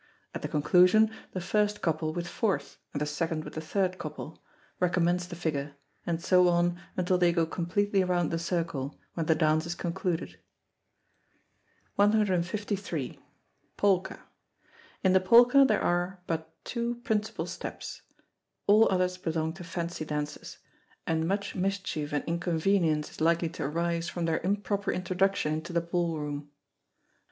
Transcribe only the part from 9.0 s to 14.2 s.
when the dance is concluded. 153. Polka.